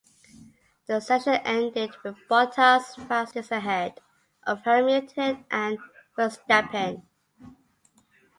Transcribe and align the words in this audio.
The 0.87 0.99
session 0.99 1.35
ended 1.45 1.91
with 2.03 2.15
Bottas 2.27 2.95
fastest 3.07 3.51
ahead 3.51 3.99
of 4.47 4.63
Hamilton 4.63 5.45
and 5.51 5.77
Verstappen. 6.17 7.03